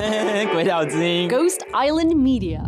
[0.51, 2.61] 鬼岛之音，Ghost Island Media。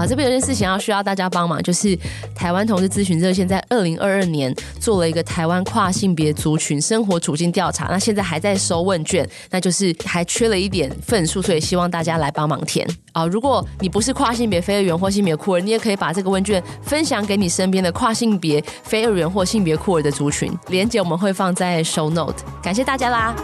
[0.00, 1.94] 好，这边有件事情要需要大家帮忙，就是
[2.34, 13.26] 台湾同志咨询热线在二零二二年做了一个台湾跨性别族群生活处境调查，那现在还在收问卷，那就是还缺了一点份数，所以希望大家来帮忙填啊！
[13.26, 23.36] 如果你不是跨性别非二元或性别酷儿，你也可以把这个问卷分享给你身边的跨性别非二元或性别酷儿的族群，连接我们会放在 show note，感谢大家啦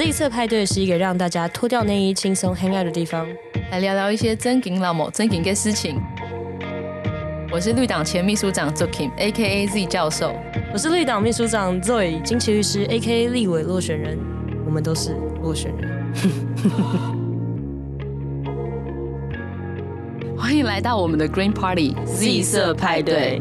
[0.00, 3.28] ！Z 色派对是一个让大家脱掉内衣、轻松 hang out 的地方，
[3.70, 6.00] 来聊聊一些真金老母、真金的事情。
[7.52, 9.66] 我是绿党前秘书长 Zokim，A.K.A.
[9.66, 10.34] Z 教授。
[10.72, 13.28] 我是绿党秘书长 Zoe 金奇律师，A.K.A.
[13.28, 14.18] 立委落选人。
[14.64, 16.14] 我们都是落选人。
[20.34, 23.38] 欢迎来到我们的 Green Party Z 色派对。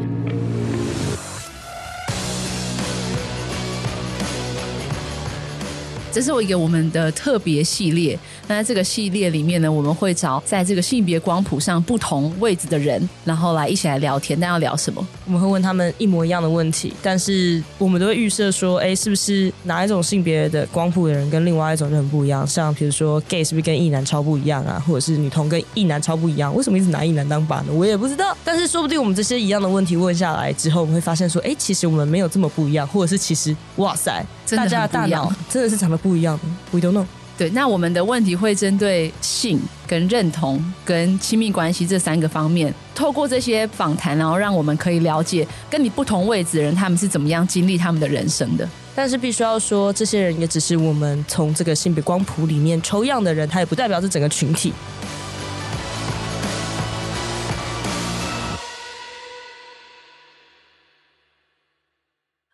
[6.12, 8.18] 这是我一个我们的特别系列。
[8.48, 14.40] 那在这个系列里面呢，我们会找在这个性别光谱上不同位置的人，然后来一起来聊天。
[14.40, 15.06] 但要聊什么？
[15.26, 22.46] 我们会问他们一模一样的问题，但是我们都会预设说，哎，是不是哪一种性别的光谱的人跟另外一种就很不一样？
[22.48, 24.84] 像比如说 gay 是不是跟异男超不一样啊？
[24.88, 26.54] 或者是女同跟异男超不一样？
[26.56, 27.74] 为什么一直拿异男当靶呢？
[27.74, 28.36] 我也不知道。
[28.44, 36.44] 但是说不定我们这些一样的问题问下来之后，我们会发现说，哎，其实我们没有这么不一样，或者是其实哇塞，大家的大脑真的是长得不一样的。
[36.72, 37.06] We don't know。
[37.38, 48.68] 对，那我们的问题会针对性、跟认同、跟亲密关系这三个方面，透过这些访谈，然后让我们可以了解跟你不同位置的人，他们是怎么样经历他们的人生的。
[48.94, 54.74] 但是必须要说，这些人也只是我们从这个性别光谱里面抽样的人，他也不代表是整个群体。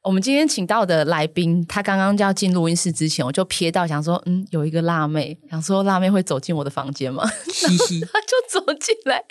[0.06, 7.28] 我们今天请到的来宾，他刚刚就要进录音室之前，我就瞥到想说，嗯，有一个辣妹，想说辣妹会走进我的房间吗？
[7.48, 9.24] 嘻嘻， 他就走进来，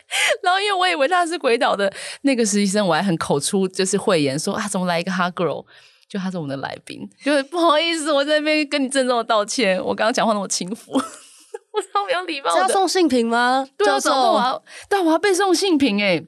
[0.43, 1.91] 然后因为我以为他是鬼岛的
[2.23, 5.65] 那个实习生，我还很口出就是慧言说啊，怎么来一个 hot girl？
[6.09, 10.91] 就他是我们的来宾，就是不好意思，我在那边跟你郑重的道歉，我刚刚讲话那么轻浮，
[11.73, 12.63] 我超没有礼貌的。
[12.63, 13.65] 要送性平吗？
[13.77, 16.27] 对啊，走，我要，对，我要被送性平哎、欸。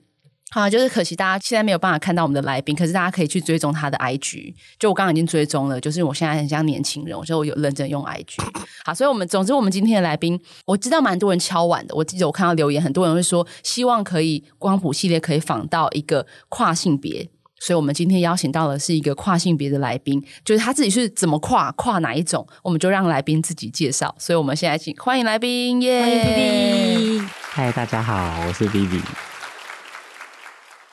[0.53, 4.55] 好，就是可惜大家现在没有办法看到我们的来宾，可是大家可以去追踪他的 IG。
[4.79, 8.37] 就我刚刚已经追踪了，就是我现在很像年轻人，我说我有认真用 IG。
[8.85, 11.95] 好，所以我们总之我们今天的来宾，我知道蛮多人敲碗的。
[11.97, 24.15] 我记得我看到留言，很多人会说希望可以光谱系列可以访到一个跨性别，所以我们今天邀请到的是一个跨性别的来宾，就是他自己是怎么跨，跨哪一种，我们就让来宾自己介绍。
[24.17, 26.05] 所以我们现在请欢迎来宾，耶、yeah！
[26.05, 27.29] 欢迎 Vivi。
[27.51, 29.03] 嗨，大家好，我是 Vivi。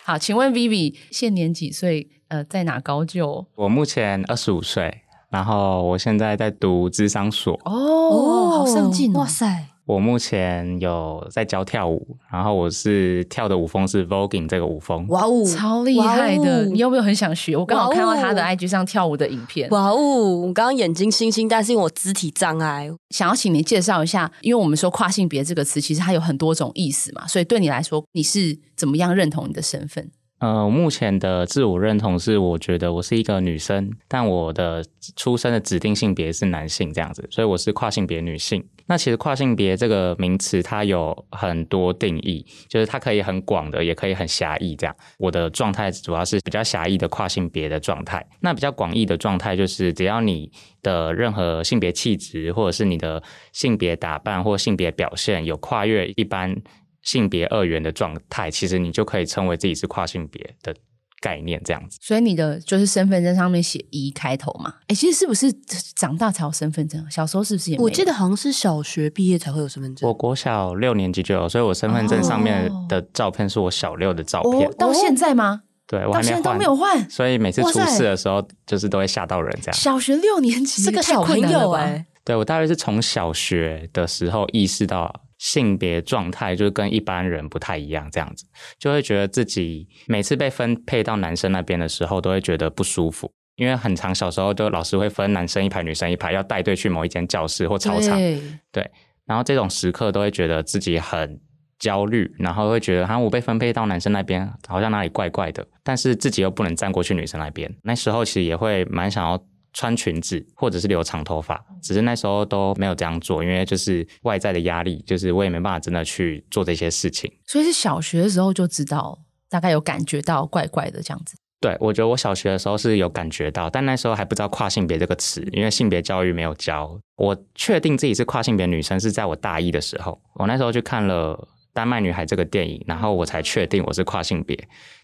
[0.06, 2.09] 好，请问 Vivi 现年几岁？
[2.28, 3.46] 呃，在哪高就？
[3.56, 7.53] 我目前二十五岁，然后我现在在读智商所。
[7.64, 9.19] 哦，哦好上进哦！
[9.19, 9.68] 哇塞！
[9.85, 16.66] 我目前有在教跳舞，然后我是跳的舞风是 Voguing 这个舞风，哇哦，超厉害的！
[16.67, 17.57] 你有没有很想学？
[17.57, 19.97] 我刚好看到他的 IG 上跳舞的影片，哇哦！
[19.97, 30.09] 我刚刚眼睛星星，但是因为我肢体障碍，想要请你介绍一下，因为我们说跨性别这个词，其实它有很多种意思嘛，所以对你来说，你是怎么样认同你的身份？
[30.44, 34.84] 呃，目前的自我认同是，我觉得我是一个女生，但我的
[35.16, 38.62] 出生的指定性别是男性这样子，所以我是跨性别女性。
[38.86, 44.94] 那其实跨性别这个名词它有很多定义，就是它可以很广的，也可以很狭义这样。
[45.18, 53.24] 我的状态主要是比较狭义的跨性别的状态，那比较广义的状态就是只要你的任何性别气质，或者是你的
[53.54, 56.54] 性别打扮或性别表现有跨越一般。
[57.03, 60.75] 性别二元的状态，其实你就可以称为自己是跨性别的
[61.22, 62.00] 概念，这样子。
[62.02, 64.74] 所以你的就是身份证上面写一开头嘛？
[64.88, 65.52] 哎，其实是不是
[65.96, 67.06] 长大才有身份证？
[67.12, 67.86] 小时候是不是也没有？
[67.86, 70.08] 我记得好像是小学毕业才会有身份证。
[70.08, 74.68] 我国小六年级就有，所以我身份证上面的照片是我小六的照片。
[74.68, 75.63] 哦，到现在吗？
[75.86, 77.10] 对，到现在都没有换。
[77.10, 79.74] 所以每次出事的时候，就是都会吓到人这样。
[79.74, 85.23] 小学六年级，这个小朋友哎，对，我大约是从小学的时候意识到。
[85.44, 88.45] 性别状态就是跟一般人不太一样，这样子
[88.80, 98.42] 就会觉得自己每次被分配到男生那边的时候，都会觉得不舒服，因为很长小时候就老师会分男生一排，女生一排，要带队去某一间教室或操场，对，
[98.72, 98.92] 对，
[99.25, 101.38] 然后这种时刻都会觉得自己很
[101.78, 109.38] 焦虑，然后会觉得好像我被分配到男生那边，好像哪里怪怪的，但是自己又不能站过去女生那边，那时候其实也会蛮想要
[109.74, 117.31] 穿裙子或者是留长头发，只是那时候都没有这样做，因为就是外在的压力，就是我也没办法真的去做这些事情。
[117.48, 119.18] 所以是小学的时候就知道，
[119.50, 121.36] 大概有感觉到怪怪的这样子。
[121.60, 127.00] 对，我觉得我小学的时候是有感觉到，但那时候还不知道跨性别这个词，因为性别教育没有教。
[127.16, 131.48] 我确定自己是跨性别女生是在我大一的时候，我那时候去看了。
[131.74, 134.58] 丹麦女孩这个电影，然后我才确定我是跨性别。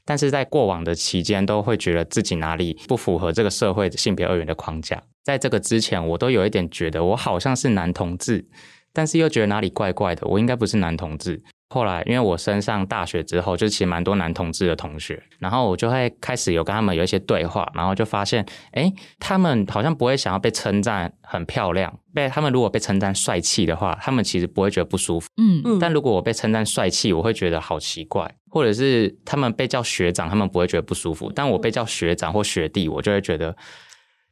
[0.06, 5.02] 但是在过往的期间，都会觉得自己哪里不符合这个社会性别二元的框架。
[5.24, 8.46] 在这个之前，我都有一点觉得我好像是男同志，
[8.94, 11.44] 但是又觉得哪里怪怪的，我应该不是男同志。
[11.72, 25.30] 后来，因为我升上大学之后，就其实蛮多男同志的同学，然后我就会开始有跟他们有一些对话，然后就发现，哎，他们好像不会想要被称赞很漂亮，被他们如果被称赞帅气的话，他们其实不会觉得不舒服。
[25.38, 25.78] 嗯嗯。
[25.80, 33.56] 但如果我被称赞帅气，我会觉得好奇怪，或者是他们被叫学长，他们不会觉得不舒服，但我被叫学长或学弟，我就会觉得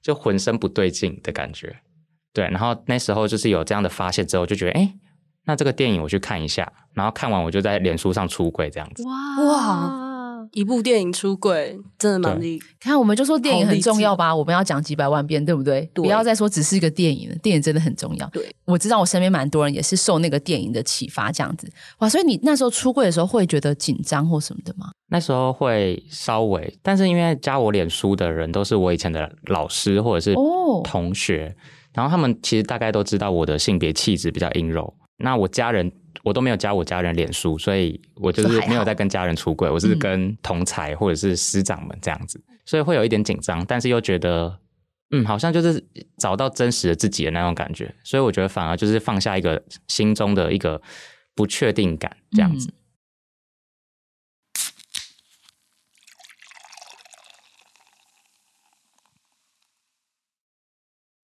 [0.01, 1.75] 就浑身不对劲的感觉。
[2.33, 4.91] 对，然后那时候就是有这样的发现之后，就觉得，哎。
[5.47, 9.03] 那这个电影我去看一下，然后看完我就在脸书上出柜这样子。
[9.03, 10.03] 哇哇！
[10.53, 12.67] 一部电影出柜真的蛮厉害。
[12.79, 15.81] 看，我们就说电影很重要吧，我们要讲几百万遍，对不对？
[15.93, 16.03] 对。
[16.03, 18.27] 不要再说只是一个电影了，电影真的很重要。
[18.29, 21.69] 对，我知道我身边蛮多人也是受那个电影的启发这样子。
[21.99, 24.89] 哇，所以你那时候出柜的时候会觉得紧张或什么的吗？
[25.09, 30.33] 那时候会稍微，但是因为加我脸书的人都是我以前的老师或者是
[30.83, 31.59] 同学，哦、
[31.93, 34.93] 然后他们其实大概都知道我的性别气质比较阴柔。
[35.17, 35.91] 那我家人
[36.23, 44.59] 我都没有加我家人脸书，所以我就是没有在跟家人出柜，我是跟同才或者是师长们这样子，嗯、所以会有一点紧张，但是又觉得
[45.11, 45.83] 嗯，好像就是
[46.17, 50.81] 找到真实的自己的那种感觉，所以我觉得反而就是放下一个心中的一个
[51.33, 52.67] 不确定感这样子。
[52.67, 52.73] 嗯、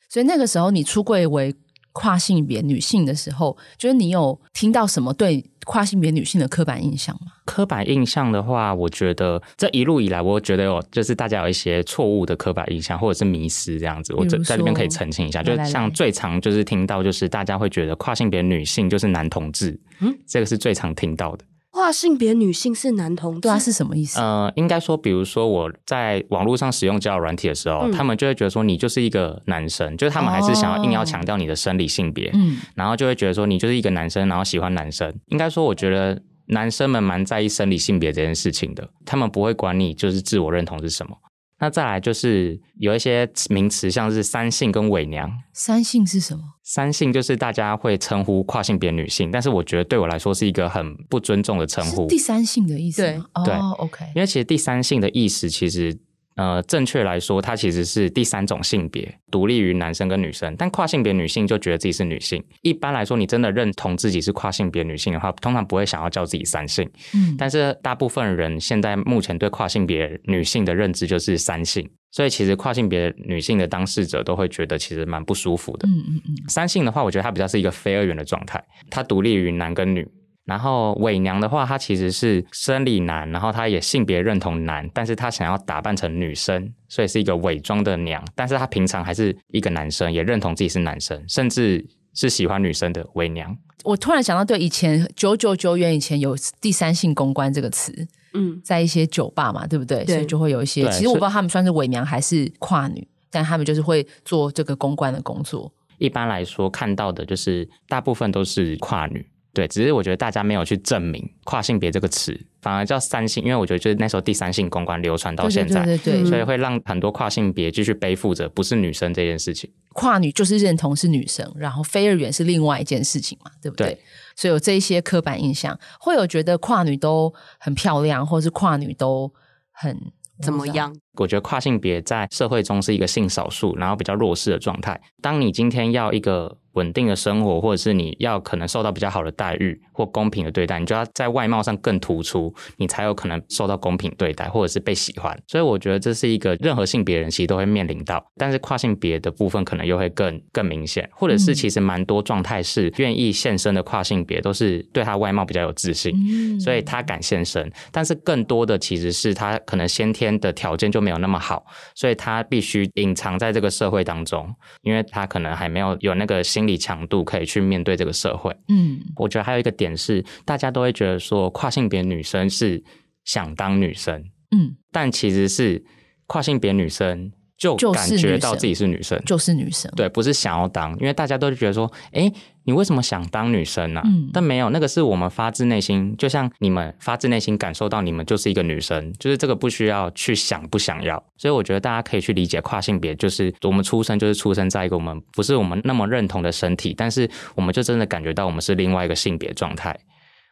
[0.10, 1.54] 所以那个时候你出柜为
[1.94, 7.32] 跨性别女性的时候，就是你有听到什么对跨性别女性的刻板印象吗？
[7.46, 14.14] 刻板印象的话，我觉得这一路以来，我觉得有就是大家有一些错误的刻板印象，或者是迷失这样子。
[14.16, 21.46] 我这在这边可以澄清一下，就像最常就是听到就是大家会觉得跨性别女性就是男同志，嗯，这个是最常听到的。
[21.84, 24.18] 跨性别女性是男同志，对啊，是什么意思？
[24.18, 35.14] 呃，应该说，比如说我在网络上使用交友软体的时候，嗯、他们就会觉得说你就是一个男生，就是他们还是想要硬要强调你的生理性别，嗯、哦，然后就会觉得说你就是一个男生，然后喜欢男生。
[35.28, 41.18] 应该说，我觉得男生们蛮在意生理性别这件事情的，他们不会管你就是自我认同是什么。
[41.64, 45.32] 那再来就是有一些名词，像是三性跟伪娘。
[45.54, 46.44] 三性是什么？
[46.62, 52.06] 三性就是大家会称呼跨性别女性，但是我觉得对我来说是一个很不尊重的称呼。
[52.08, 54.06] 第三性的意思对，对，OK。
[54.14, 55.98] 因为其实第三性的意思其实。
[56.36, 60.56] 呃，正确来说，它其实是第三种性别，独立于男生跟女生。
[60.58, 62.44] 但跨性别女性就觉得自己是女性。
[62.62, 66.90] 一般来说，你真的认同自己是跨性别女性的话，通常不会想要叫自己三性。
[67.14, 75.88] 嗯，但是大部分人现在目前对跨性别女性的认知就是三性，所以其实跨性别女性的当事者都会觉得其实蛮不舒服的。
[75.88, 76.36] 嗯嗯嗯。
[76.50, 80.08] 三性的话，我觉得它比较是一个非二元的状态，它独立于男跟女。
[80.46, 88.24] 然后伪娘的话，她其实是生理男，然后她也性别认同男，但是她想要打扮成女生，所以是一个伪装的娘。
[88.36, 93.58] 但是她平常还是一个男生，也认同自己是男生，甚至是喜欢女生的伪娘。
[93.86, 97.94] 我突然想到，对，以前九九九元以前有第三性公关这个词，
[98.34, 100.04] 嗯，在一些酒吧嘛，对不对？
[100.06, 100.90] 对，所以就会有一些。
[100.90, 105.72] 其实我不知道他们算是伪娘还是跨女，但他们就是会做这个公关的工作。
[105.98, 109.26] 一般来说，看到的就是大部分都是跨女。
[109.54, 119.72] 对，只是我觉得大家没有去证明跨性别这个词，反而叫三性，因为我觉得就是那时候第三性公关流传到现在，对对对对，所以会让很多跨性别继续背负着不是女生这件事情。
[119.94, 123.90] 跨女就是认同是女生，然后非二元是另外一件事情嘛，对不对？
[123.90, 124.00] 对，
[124.36, 129.32] 所以有这一些刻板印象，会有觉得跨女都很漂亮，或是跨女都
[129.72, 129.96] 很
[130.42, 130.96] 怎么样？
[131.18, 135.00] 我觉得跨性别在社会中是一个性少数，然后比较弱势的状态。
[135.22, 145.40] 当你今天要一个稳定的生活，或者是你要可能受到比较好的待遇或公平的对待，你就要在外貌上更突出，你才有可能受到公平对待，或者是被喜欢。
[145.48, 157.72] 所以我觉得这是一个任何性别人其实都会面临到，但是跨性别的部分可能又会更更明显，或者是其实蛮多状态是愿意现身的跨性别都是对他外貌比较有自信，所以他敢现身。
[157.92, 166.64] 但是更多的其实是他可能先天的条件就没有那么好，所以他必须隐藏在这个社会当中，因为他可能还没有有那个心。
[166.64, 168.56] 理强度可以去面对这个社会。
[168.70, 172.82] 嗯，我觉得还有一个点是，大家都会觉得说跨性别女生是
[173.26, 174.24] 想当女生，
[174.56, 175.84] 嗯，但其实是
[176.26, 179.92] 跨性别女生就就是感觉到自己是女生，就是女生。
[179.94, 182.32] 对，不是想要当，因为大家都觉得说，哎，
[182.66, 184.04] 你为什么想当女生呢、啊？
[184.06, 191.22] 嗯但没有，那个是我们发自内心，就像你们发自内心感受到你们就是一个女生，就是这个不需要去想不想要。
[191.38, 199.98] 所以我觉得大家可以去理解跨性别，就是我们出生就是出生在一个我们不是我们那么认同的身体，但是我们就真的感觉到我们是另外一个性别状态。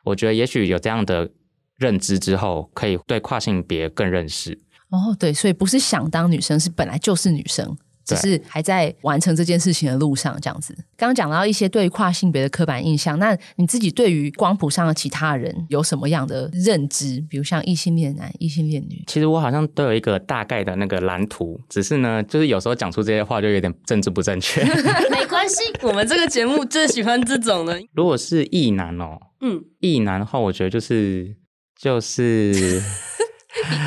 [0.03, 1.29] 我觉得也许有这样的
[1.77, 4.59] 认知之后，可以对跨性别更认识。
[4.89, 10.73] 哦，对，所以不是想当女生，是本来就是女生，只是还在完成这件事情的路上，这样子。
[10.97, 17.19] 刚刚讲到一些对跨性别的刻板印象，那你自己对于光谱上的其他人有什么样的认知？
[17.29, 19.03] 比如像异性恋男、异性恋女？
[19.07, 24.63] 其实我好像都有一个大概的那个蓝图，只是呢，就是有时候讲出这些话就有点政治不正确。
[25.09, 27.81] 没关系，我们这个节目最喜欢这种的。
[27.93, 31.35] 如果是异男哦，嗯，异男的话，我觉得就是
[31.79, 32.81] 就是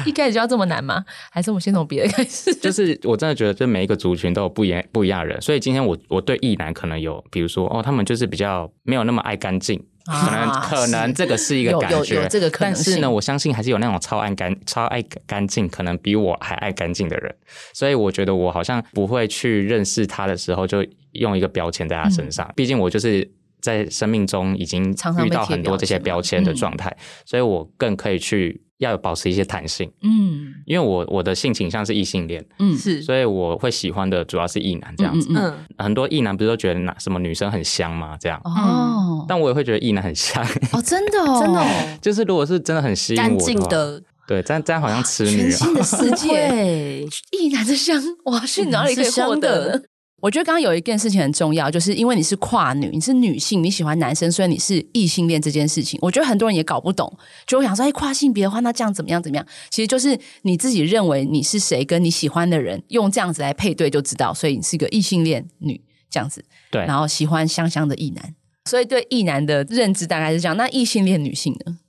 [0.06, 1.04] 一开始就要这么难吗？
[1.30, 2.54] 还是我们先从别的开始？
[2.60, 9.84] 就是，我真的觉得，就每一个族群都有不一样不一样的人，所以今天我我对异男可能有，比如说哦，他们就是比较没有那么爱干净。
[10.06, 17.34] 可能啊可能这个是一个感觉，有有有这个可能但是呢，我相信还是有那种超爱干、超爱干净，可能比我还爱干净的人。
[17.72, 22.46] 所以我觉得我好像不会去认识他的时候，就用一个标签在他身上。
[22.54, 23.26] 毕竟我就是
[23.64, 26.94] 在生命中已经常常遇到很多这些标签的状态，
[27.24, 29.90] 所以我更可以去要有保持一些弹性。
[30.02, 30.52] 嗯。
[30.66, 35.28] 因为我我的性倾向是异性恋，嗯，是，所以我会喜欢的主要是异男这样子。
[35.30, 38.16] 嗯嗯，很多异男不是都觉得哪什么女生很香吗？
[38.20, 40.44] 这样，哦，但我也会觉得异男很香。
[40.72, 45.48] 哦，真的哦， 真的哦，就是如果是真的很吸引我的对，这样这样好像痴女啊。
[45.48, 49.82] 全新的 世界， 对，一男的香，哇，去哪里可以获得呢？
[50.24, 57.14] 我觉得刚刚有一件事情很重要，就是因为你是跨女，你是女性，你喜欢男生，所以你是异性恋这件事情，我觉得很多人也搞不懂，
[57.46, 59.46] 就会想说，哎，跨性别的话，那这样怎么样怎么样？
[59.68, 65.78] 其实就是你自己认为你是谁，跟你喜欢的人用这样子来配对就知道，所以你是一个异性恋女
[66.08, 70.56] 这样子，对，然后喜欢香香的异男，所以对异男的认知大概是这样。
[70.56, 71.80] 那异性恋女性呢？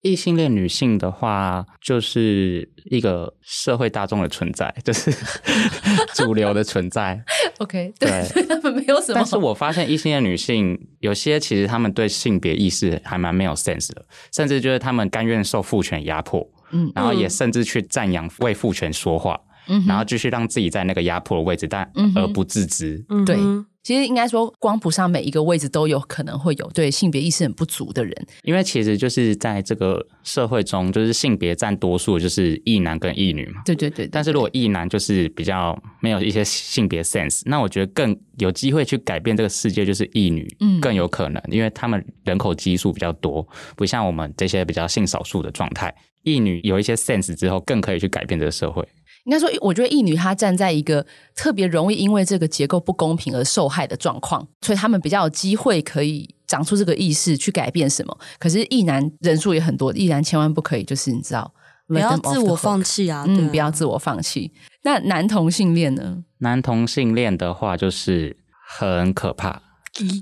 [0.00, 5.14] 异性恋女性的话，就是一个社会大众的存在，就是
[6.12, 7.22] 主流的存在。
[7.62, 8.10] OK，对。
[8.34, 9.14] 对，他们没有什么。
[9.14, 23.04] 但是我发现异性恋女性有些其实他们对性别意识还蛮没有 sense 的，甚至就是他们甘愿受父权压迫，嗯然后也甚至去赞扬为父权说话，嗯然后继续让自己在那个压迫的位置，但而不自知。
[23.26, 23.36] 对
[23.82, 28.26] 其实应该说，光谱上每一个位置都有可能会有对性别意识很不足的人。
[28.44, 33.60] 因为其实就是在这个社会中，就是性别占多数，就是异男跟异女嘛。
[33.64, 43.46] 对对对，对但是如果异男就是比较没有一些性别 sense，那我觉得更有机会去改变这个世界，就是异女，嗯更有可能，因为他们人口基数比较多，
[43.76, 45.92] 不像我们这些比较性少数的状态。
[46.22, 48.86] 异女有一些 sense 之后，更可以去改变这个社会。
[49.24, 58.18] 应该说，我觉得异女她站在一个特别容易因为这个结构不公平而受害的状况，所以他们比较有机会可以长出这个意识去改变什么。
[58.38, 61.52] 可是异男人数也很多，异男千万不可以就是你知道，
[61.86, 63.24] 不要自我放弃啊！
[63.28, 64.52] 嗯，啊不要自我放弃。
[64.82, 66.24] 那男同性恋呢？
[66.38, 68.36] 男同性恋的话，就是
[68.78, 69.62] 很可怕。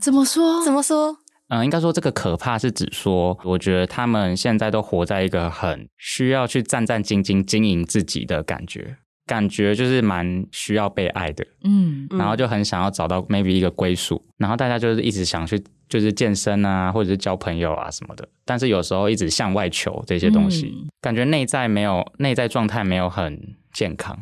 [0.02, 0.62] 怎么说？
[0.64, 1.16] 怎么说？
[1.50, 24.16] 嗯，应该说这个可怕是指说，我觉得他们现在都活在一个很需要去战战兢兢经营自己的感觉，感觉就是蛮需要被爱的，嗯嗯然后就很想要找到 maybe 一个归属，然后大家就是一直想去就是健身啊，或者是交朋友啊什么的，但是有时候一直向外求这些东西，嗯感觉内在没有内在状态没有很健康，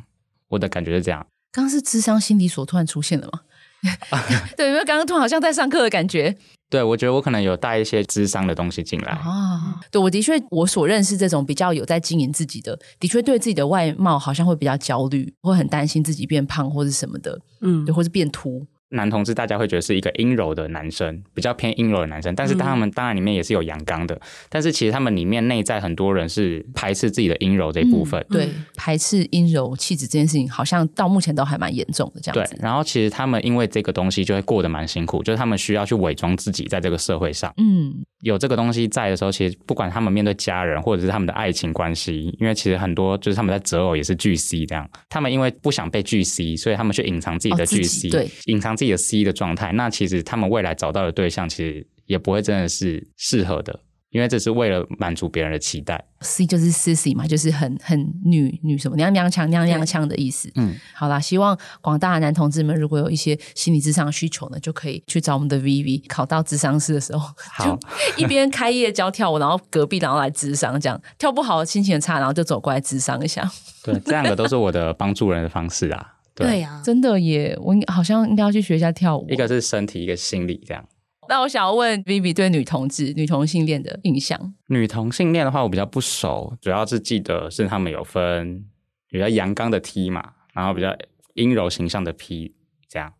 [0.48, 1.26] 我的感觉是这样。
[1.52, 3.40] 刚刚是智商心理所突然出现的吗？
[4.56, 6.36] 对，因为刚刚突然好像在上课的感觉
[6.70, 9.12] 对，我觉得我可能有带一些智商的东西进来。
[9.12, 9.80] 啊。
[9.90, 18.66] 对，我的确，我所认识这种比较有在经营自己的，的确对自己的外貌好像会比较焦虑，会很担心自己变胖或是什么的，嗯对，或是变秃。
[18.90, 24.18] 男同志大家会觉得是一个阴柔的男生，比较偏阴柔的男生，但是他们当然里面也是有阳刚的，
[24.48, 28.24] 但是其实他们里面内在很多人是排斥自己的阴柔这一部分。
[28.30, 32.56] 对，排斥阴柔气质这件事情，好像到目前都还蛮严重的这样对子，。
[32.62, 37.52] 然后其实他们因为这个东西就会过得蛮辛苦，就是他们需要去伪装自己在这个社会上。
[37.58, 49.70] 嗯，有这个东西在的时候，其实不管他们面对家人或者是他们的爱情关系，因为其实很多就是他们在择偶也是巨 C 这样，他们因为不想被巨 C，所以他们去隐藏自己的巨 C，、对隐藏自己的 C 的状态。
[49.72, 53.78] 那其实他们未来找到的对象，其实也不会真的是适合的，
[54.10, 56.02] 因为这是为了满足别人的期待。
[56.20, 60.50] C 就是 sissy 嘛，就是很很女女什么娘娘腔娘娘腔的意思。
[60.56, 66.02] 嗯，好啦，希望广大的男同志们如果有一些心理智商需求呢，就可以去找我们的 VV。
[66.08, 67.78] 考到智商师的时候，好就
[68.16, 73.48] 一边开业教跳舞，然后隔壁然后来智商，这样跳不好心情很差，然后就走过来智商一下。
[73.84, 76.14] 对，这两个都是我的帮助人的方式啊。
[76.34, 77.58] 对呀、啊，真的耶！
[77.60, 79.28] 我好像应该要去学一下跳舞。
[79.28, 80.84] 一个是身体，一个心理，这样。
[81.28, 84.54] 那我想要问 Vivi 对女同志、女同性恋的印象。
[84.68, 88.64] 女同性恋的话，我比较不熟，主要是记得是他们有分
[89.08, 90.96] 比较阳刚的 T 嘛，然后比较
[91.34, 92.54] 阴柔形象的 P，
[92.88, 93.12] 这样。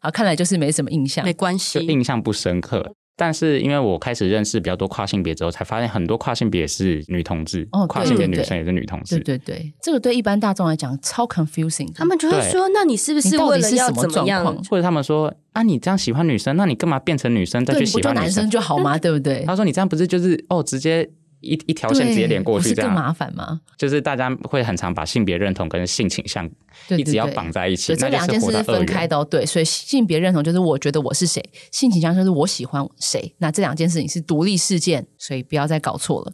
[0.00, 2.94] 啊，看来就是没什么印象，没关系，就印象不深刻。
[3.16, 9.18] 但是因为我开始认识比较多跨性别之后，才发现很多跨性别也是女同志，哦，跨性别女生也是女同志。
[9.20, 18.96] 对对对，这个对一般大众来讲超 confusing，他们就会说：“那你是不是为了要怎么样？”或者他们说：“啊，你这样喜欢女生，那你干嘛变成女生再去喜欢男生就好吗？
[18.98, 21.08] 对不对？”他说：“你这样不是就是哦，直接。”
[21.44, 23.60] 一一条线直接连过去，这样更麻烦吗？
[23.76, 26.50] 就是大家会很常把性别认同跟性倾向
[26.96, 29.24] 一直要绑在一起，对对对，这两件事是分开的。
[29.26, 33.34] 对，所以性别认同就是我觉得我是谁，性倾向就是我喜欢谁。
[33.38, 36.32] 那这两件事情是独立事件，所以不要再搞错了。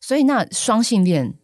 [0.00, 1.34] 所以那双性恋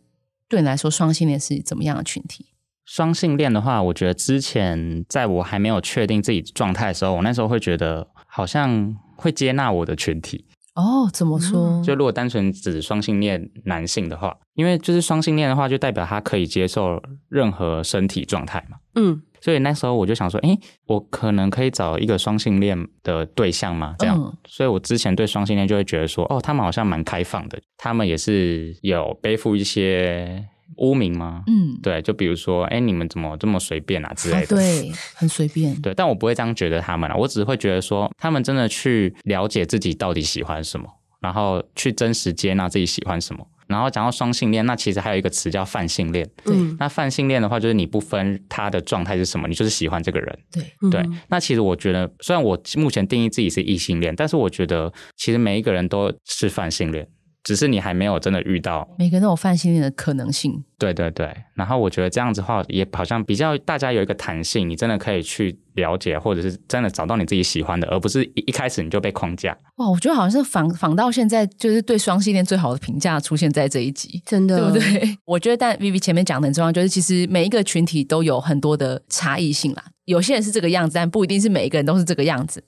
[0.49, 2.47] 对你来说，双性恋是怎么样的群体？
[2.85, 10.45] 双性恋的话，我觉得之前在我还没有确定自己状态的时候，我那时候会觉得好像会接纳我的群体。
[10.81, 11.83] 哦，怎么说？
[11.83, 18.79] 就如果单纯指双性恋男性的话，因为就是双性恋的话，就代表他可以接受任何身体状态嘛。
[18.95, 23.95] 嗯，所以那时候我就想说，诶，我可能可以找一个双性恋的对象嘛？
[23.99, 30.45] 这样，嗯、所以我之前对双性恋就会觉得说，哦，他们好像蛮开放的，他们也是有背负一些。
[30.81, 31.43] 污名吗？
[31.47, 34.57] 嗯，对，就比如说，哎，你们怎么这么随便啊之类的？
[34.57, 35.75] 啊、对，很随便。
[35.81, 40.87] 对，但我不会这样觉得他们啊，我只会觉得说，他们真的去了解自己到底喜欢什么，
[41.21, 43.47] 然后去真实接纳自己喜欢什么。
[43.67, 46.29] 然后讲到双性恋，那其实还有一个词叫泛性恋。
[46.45, 50.39] 对，那泛性恋的话，就是你不分他的状态是什么，你就是喜欢这个人。
[50.51, 51.05] 对，对。
[51.29, 57.07] 那其实我觉得，虽然我目前定义自己是异性恋，但是我觉得其实每一个人都是泛性恋。
[57.43, 60.63] 只是你还没有真的遇到，每个人都有泛性恋的可能性。
[60.79, 69.57] 对对对，然后我觉得这样子的话，也好像比较大家有一个弹性，你真的可以去了解，或者是真的找到你自己喜欢的，而不是一一开始你就被框架。
[69.77, 75.19] 哇，我觉得好像是仿仿到现在，就是对双性恋最好的评价出现在这一集，真的，对不对？
[75.27, 79.85] 我觉得，但 Vivi 前面讲的很重要，就是其实每一个群体都有很多的差异性啦。
[80.07, 82.65] 有些人是这个样子，但不一定是每一个人都是这个样子。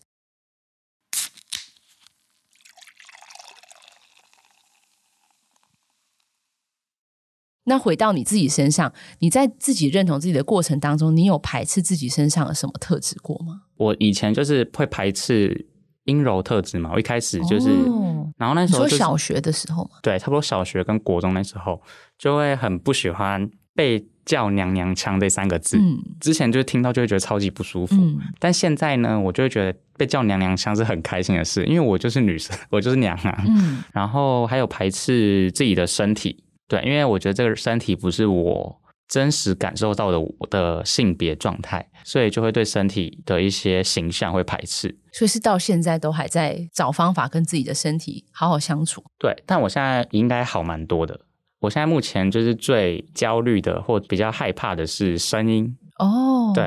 [7.64, 13.62] 那回到你自己身上，你在自己认同自己的过程当中，你有排斥自己身上的什么特质过吗？
[13.76, 15.66] 我以前就是会排斥
[16.04, 21.80] 阴柔特质嘛，我一开始就是，哦、然后那时候、就是、说小学的时候嘛，对，差不多小学跟国中那时候，
[22.18, 25.78] 就会很不喜欢被叫娘娘腔这三个字。
[25.78, 33.44] 嗯，之前就听到就会觉得超级不舒服，嗯、但现在呢，我就会觉得被叫娘娘腔是很开心的事，因为我就是女生， 我就是娘啊。
[33.46, 36.42] 嗯，然后还有排斥自己的身体。
[36.72, 44.88] 对，因为我觉得这个身体不是我真实感受到的我的性别状态，所以就会对身体的一些形象会排斥。
[45.12, 49.04] 所以是到现在都还在找方法跟自己的身体好好相处。
[49.18, 51.20] 对，但我现在应该好蛮多的。
[51.60, 55.76] 我现在目前就是最焦虑的或比较害怕的是声音。
[55.98, 56.66] 哦，对，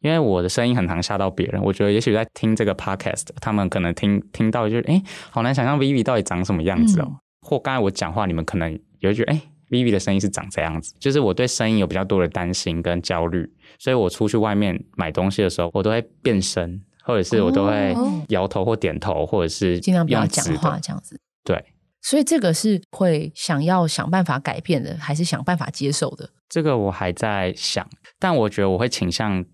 [0.00, 1.62] 因为我的声音很常吓到别人。
[1.62, 7.06] 我觉得也许在听这个 podcast，他们可能听听到就是哎，好难想象 Vivi 到底长什么样子哦。
[7.06, 8.80] 嗯、或刚才我讲话，你们可能。
[9.02, 17.92] 有觉得哎，Vivi 的声音是长这样子，就是我对声音有比较多的担心跟焦虑，所以我出去外面买东西的时候，我都会变声，或者是我都会
[18.28, 21.18] 摇头或点头，或者是尽量不要讲话这样子。
[21.42, 21.64] 对，
[22.00, 26.30] 所以这个是会想要想办法改变的，还是想办法接受的？
[26.48, 27.84] 这个我还在想，
[28.20, 29.44] 但我觉得我会倾向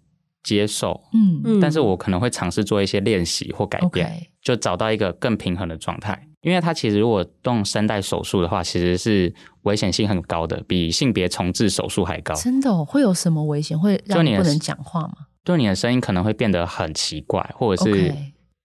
[0.43, 4.27] 接受，嗯嗯，但是我可能会尝试做一些练习或改变，Okay.
[4.43, 6.28] 就找到一个更平衡的状态。
[6.49, 9.33] 因为它其实如果动声带手术的话，其实是
[9.63, 12.35] 危险性很高的，比性别重置手术还高。
[12.35, 12.85] 真的哦？
[12.85, 13.79] 会有什么危险？
[13.79, 15.13] 会让你不能讲话吗？
[15.45, 18.15] 就，你的声音可能会变得很奇怪，或者是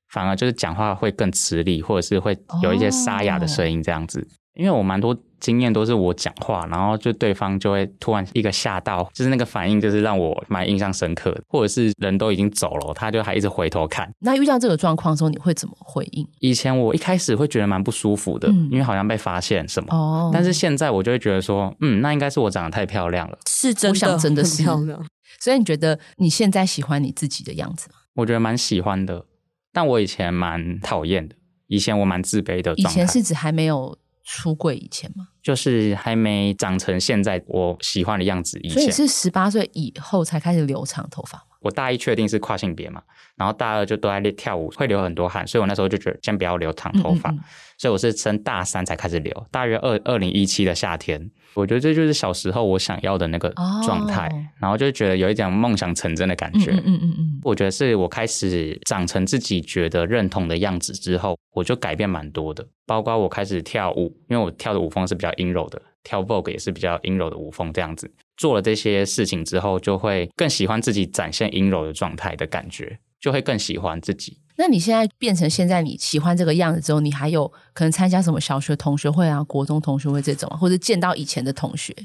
[0.09, 4.27] 反而就是讲话会更吃力，或者是会有一些沙哑的声音这样子。
[4.55, 4.59] Oh.
[4.59, 14.07] 因为我蛮多经验都是我讲话，然后就对方就会突然一个吓到，就是那个反应就是让我蛮印象深刻的，或者是人都已经走了，他就还一直回头看。
[14.19, 16.27] 那遇到这个状况的时候，你会怎么回应？
[16.39, 19.87] 以前我一开始会觉得蛮不舒服的，嗯、因为好像被发现什么。
[19.91, 20.29] 哦。
[20.31, 25.03] 但是现在我就会觉得说，嗯，那应该是我长得太漂亮了，是真的，我想真的是漂亮。
[25.39, 27.95] 所以你觉得你现在喜欢你自己的样子吗？
[28.13, 29.25] 我觉得蛮喜欢的，
[29.73, 31.35] 但我以前蛮讨厌的。
[31.67, 32.71] 以前我蛮自卑的。
[32.75, 33.97] 以前是指还没有。
[34.23, 35.27] 出柜以前吗？
[35.41, 38.81] 就是还没长成现在我喜欢的样子以前。
[38.81, 41.43] 所以是十八岁以后才开始留长头发吗？
[41.59, 43.01] 我大一确定是跨性别嘛，
[43.35, 47.43] 然后大二就都在练跳舞，会流很多汗，所以我那时候就觉得先不要留长头发，嗯嗯嗯，
[47.77, 53.49] 所以我是升大三才开始留，大约二二零一七的夏天，我觉得这就是小时候我想要的那个
[53.83, 56.71] 状态，哦、然后就觉得有一点梦想成真的感觉。
[56.71, 68.11] 嗯嗯嗯嗯，我觉得是我开始长成自己觉得认同的样子之后，我就改变蛮多的，包括我开始跳舞，因为我跳的舞风是比较阴柔的，跳 Vogue 也是比较阴柔的舞风这样子。
[68.37, 74.37] 做了这些事情之后，就会更喜欢自己展现阴柔的状态的感觉，就会更喜欢自己。
[74.57, 81.95] 那你现在变成现在你喜欢这个样子之后，你还有可能参加什么小学同学会啊、国中同学会这种，或者见到以前的同学？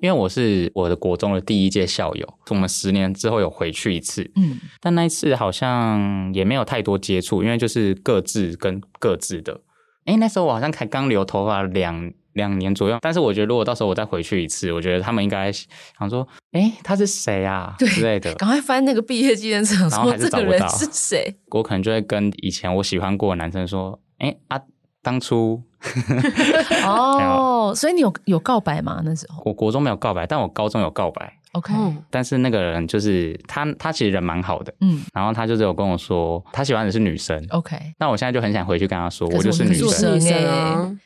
[0.00, 9.60] 因为我是我的国中的第一届校友，我们十年之后有回去一次，嗯，但那一次好像也没有太多接触，因为就是各自跟各自的。
[10.04, 12.12] 哎，那时候我好像才刚留头发两。
[12.38, 18.32] 两年左右，但是我觉得如果到时候我再回去一次，我觉得他们应该想说：“哎，他是谁啊？”对之类的。
[18.36, 21.36] 赶快翻那个毕业纪念册，说这个人是谁？
[21.50, 24.58] 我可能就会跟以前我喜欢过的男生说：“哎啊，
[25.02, 25.62] 当初
[26.86, 29.02] 哦，所以你有有告白吗？
[29.04, 31.34] 那时候我国中没有告白，但我高中有告白。
[31.52, 31.72] OK，
[32.10, 37.42] 但是那个人就是他，他其实人蛮好的，嗯，然后他就只有跟我说他喜欢的是女生。
[37.48, 41.00] OK，那我现在就很想回去跟他说，我就是女生。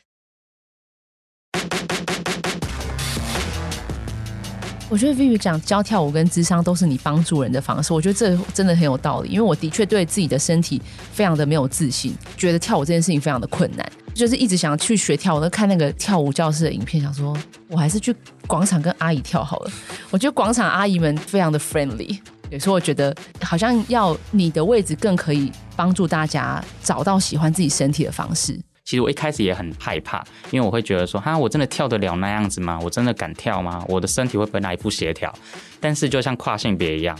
[4.89, 9.29] 我觉得 Vivi 讲教跳舞跟智商都是你帮助人的方式，我觉得这真的很有道理。
[9.29, 10.79] 因为我的确对自己的身体
[11.11, 15.41] 非常的没有自信，觉得跳舞这件事情非常的困难，就是一直想要去学跳舞。
[15.41, 17.35] 都看那个跳舞教室的影片，想说
[17.69, 19.71] 我还是去广场跟阿姨跳好了。
[20.11, 22.19] 我觉得广场阿姨们非常的 friendly，
[22.59, 28.61] 所以我觉得好像要你的位置更可以帮助大家找到喜欢自己身体的方式。
[28.85, 32.77] 其实我一开始也很害怕，因为我会觉得说，哈，我真的跳得了那样子吗？
[32.83, 33.83] 我真的敢跳吗？
[33.87, 35.33] 我的身体会不会哪里不协调？
[35.79, 37.17] 但是就像跨性别一样，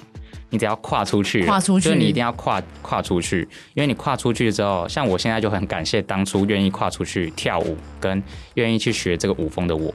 [0.49, 8.21] 你只要跨出去，跨出去，就是你一定要跨跨出去，因为你跨出去之后，像我现在就很感谢当初愿意跨出去跳舞，跟
[8.55, 9.93] 愿意去学这个舞风的我。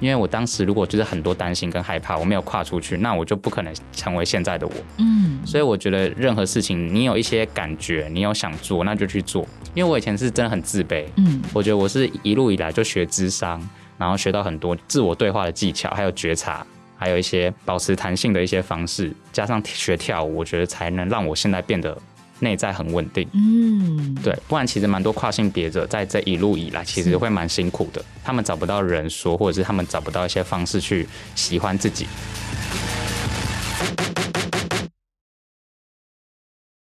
[0.00, 4.72] 因为我当时如果就是很多担心跟害怕，我没有跨出去，那我就不可能成为现在的我。
[4.96, 9.46] 嗯，所以我觉得任何事情，你有一些感觉，你有想做，那就去做。
[9.74, 11.04] 因为我以前是真的很自卑。
[11.16, 13.60] 嗯，我觉得我是一路以来就学智商，
[13.98, 21.96] 然后学到很多自我对话的技巧，还有觉察，还有一些保持弹性的一些方式，加上学跳舞，我觉得才能让我现在变得。
[22.40, 28.04] 内在很稳定，嗯，对，不然其实蛮多跨性别者在这一路以来，其实会蛮辛苦的。
[28.24, 32.06] 他们找不到人说，或者是他们找不到一些方式去喜欢自己。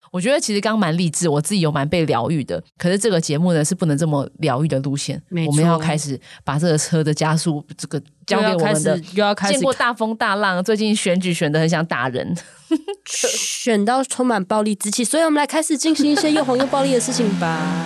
[0.10, 2.64] 我觉得其实刚刚蛮励志，我自己有蛮被疗愈的。
[2.78, 5.22] 可是这个节目呢，是不能这么疗愈的路线。
[5.48, 8.98] 我们要开始把这个车的加速，这个交给我们的。
[9.14, 12.36] 又要开始，见过大风大浪，最近选举选的很想打人，
[13.08, 15.04] 选到充满暴力之气。
[15.04, 17.86] 所以我们来开始进行一些又红又暴力的事情吧。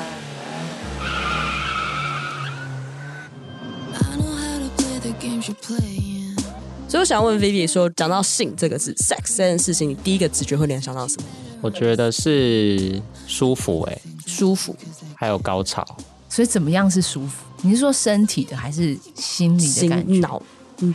[6.87, 11.23] 所以我想问 Vivi 说，讲到性这个字，sex 这件事情，你第一个直觉会联想到什么？
[11.61, 14.75] 我觉得是舒服，欸，哎，舒服，
[15.15, 15.85] 还有高潮。
[16.27, 17.45] 所以怎么样是舒服？
[17.61, 20.19] 你是说身体的，还是心理的感觉？
[20.19, 20.41] 脑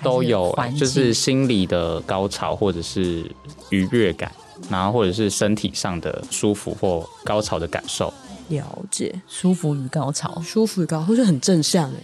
[0.02, 3.30] 都有，就是心理的高潮，或者是
[3.70, 4.30] 愉悦感，
[4.70, 8.12] 然后或者是身体上的舒服或高潮的感受。
[8.48, 11.96] 了解，舒服与高潮，舒服与高潮，或者很正向哎。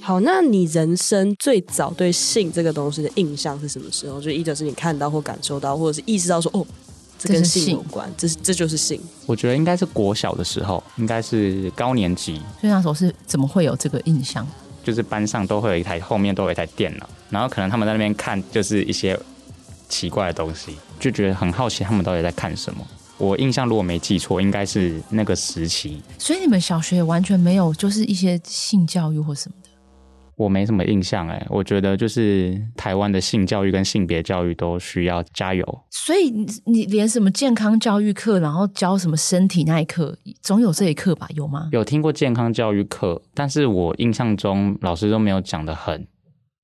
[0.00, 4.20] 好，那你人生最早对性这个东西的印象是什么时候？
[4.20, 6.66] 就一直是你看到或感受到，或者是意识到说哦。
[7.18, 9.00] 这跟性有关，这是这就是性。
[9.26, 12.34] 我觉得应该是国小的时候，应该是高年级。
[12.60, 14.44] 所以那时候是怎么会有这个印象？
[14.82, 19.18] 就是班上都会有一台，后面都有一台电脑，然后可能他们在那边看，就是一些
[19.88, 22.86] 奇怪的东西，就觉得很好奇，他们到底在看什么。
[23.18, 26.02] 我印象如果没记错，应该是那个时期。
[26.18, 29.54] 所以你们小学完全没有，就是一些性教育或什么？
[30.42, 35.64] 我没什么印象哎，我觉得就是台湾的性教育跟性别教育都需要加油。
[35.90, 41.28] 所以你你连什么健康教育课，然后教什么身体那一课，总有这一课吧？
[41.34, 41.68] 有吗？
[41.72, 46.06] 有听过健康教育课，但是我印象中老师都没有讲的很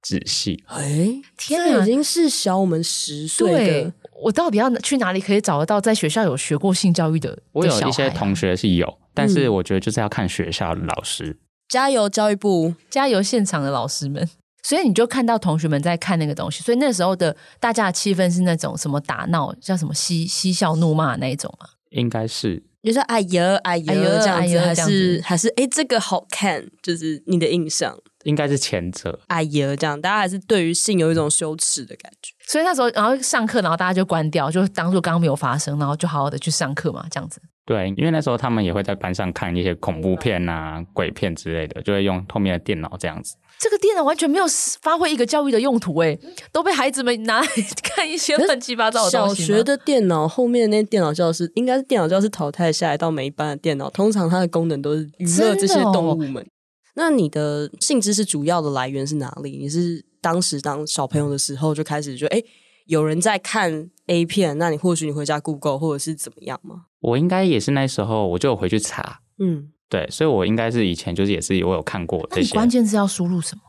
[0.03, 0.63] 仔细。
[0.67, 3.93] 哎，天哪，已经是小我们十岁的。
[4.21, 7.31] 我到底要去哪里可以找得到在学校有学过性教育的？
[7.31, 11.39] 的我有一些同学是有，但是我觉得就是要看学校的老师。
[11.69, 12.75] 加油，教育部！
[12.89, 14.29] 加油，现场的老师们！
[14.63, 21.69] 所以你就看到同学们在看那个东西，所以那时候的大家的气氛是那种什么打闹，叫什么嬉嬉笑怒骂那一种吗？
[21.91, 27.97] 应该是，你说哎呀哎呀这样子，还是还是哎这个好看，就是你的印象。
[28.25, 29.19] 应该是前者。
[29.29, 32.35] 哎呀，这样大家还是对于性有一种羞耻的感觉。
[32.47, 37.41] 所以那时候，然后上课，然后大家就关掉，就当做刚刚没有发生，然后就好好的去上课嘛，这样子。
[37.69, 43.37] 对，因为那时候他们也会在班上看一些恐怖片啊、鬼片之类的，就会用后面的电脑这样子。
[43.61, 44.45] 这个电脑完全没有
[44.81, 46.19] 发挥一个教育的用途，诶，
[46.51, 47.47] 都被孩子们拿来
[47.85, 49.43] 看一些乱七八糟的东西。
[49.45, 56.47] 小学的电脑后面的那电脑教室，应该是电脑教室淘汰下来到每一班的电脑，通常它的功能都是娱乐这些动物们。
[56.95, 59.59] 那你的性知识主要的来源是哪里？
[59.59, 62.43] 你是当时当小朋友的时候就开始就诶
[62.89, 66.87] 有人在看 A 片，那你或许你回家 Google 或者是怎么样吗？
[67.01, 72.55] 我应该也是那时候我就有回去查，嗯，对，所以我应该是以前就是也是我有看过这些。
[72.55, 73.63] 关键是要输入什么？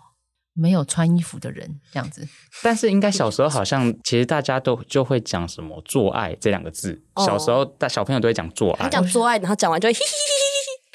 [0.54, 2.26] 没有穿衣服的人这样子。
[2.64, 10.39] 但是应该小时候好像其实大家都就会讲什么做爱这两个字，哦、小时候大小朋友都会讲做爱，他讲做爱，然后讲完就会嘿嘿嘿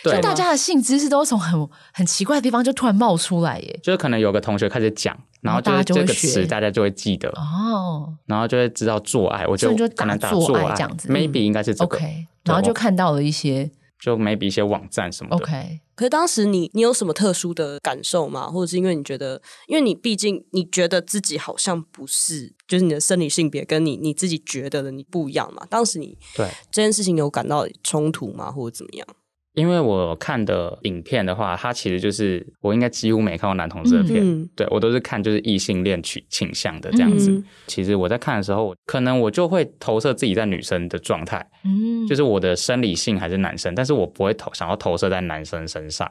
[0.05, 5.17] 嘿嘿，对，大家的性知识都是从很很奇怪的地方就突然冒出来耶，就是可能有个同学开始讲。
[5.41, 11.99] 然后就是这个词，大家就会记得哦，然后就会知道做爱，我就可能打做爱这样子，maybe 应该是这个。
[11.99, 15.37] OK，然后就看到了一些，就 maybe 一些网站什么的。
[15.37, 18.49] OK，可是当时你你有什么特殊的感受吗？
[18.49, 25.67] 或者是因为你觉得，因为你毕竟你觉得自己好像不是，就是你的生理性别跟你你自己觉得的你不一样嘛？
[25.69, 28.51] 当时你对这件事情有感到冲突吗？
[28.51, 29.07] 或者怎么样？
[29.55, 37.31] 因为我看的影片的话，它其实就是我应该几乎没看过男同志的片，嗯、对我都是看就是异性恋取倾向的这样子。
[37.31, 46.11] 嗯、其实我在看的时候，可能我就会投射自己在女生的状态，嗯，就是我的生理性还是男生，但是我不会投想要投射在男生身上，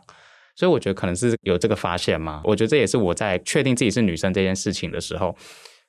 [0.55, 2.41] 所以我觉得可能是有这个发现嘛。
[2.45, 5.35] 我觉得这也是我在确定自己是女生这件事情的时候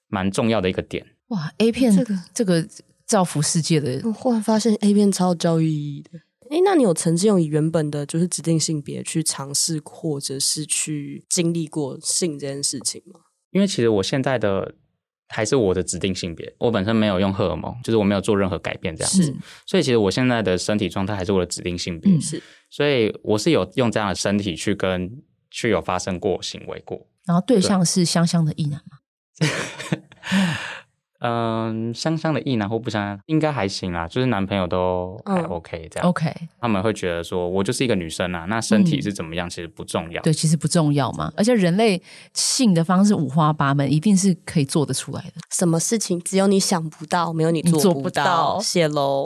[0.08, 1.06] 蛮重要的一个点。
[1.28, 2.66] 哇，A 片这个这个
[3.06, 6.10] 造福世界的，我忽然发现 A 片超教育意义的。
[6.50, 13.20] 哎，那你有曾经用以原本的就是指定性别去尝试，或者是去经历过性这件事情吗？
[13.50, 14.74] 因为其实我现在的
[15.28, 25.10] 还是我的指定性别，我本身没有用荷尔蒙，就是我没有做任何改变这样子，是所以其实我现在的身体状态还是我的指定性别，嗯、是，所以我是有用这样的身体去跟
[25.50, 28.98] 去有发生过行为过，然后对象是香香的异男吗？
[31.26, 36.06] 嗯，香香的意男或不香，应该还行啦，就是男朋友都还 OK 这样。
[36.06, 40.20] 嗯、OK，他们会觉得说，我就是一个女生啊，那身体是怎么样，其实不重要。
[40.20, 41.32] 对，其实不重要嘛。
[41.34, 42.02] 而且人类
[42.34, 45.40] 性的方式五花八门，一定是可以做得出来的。
[45.50, 48.60] 什么事情只有你想不到，没有你做不到。
[48.60, 49.24] 谢喽。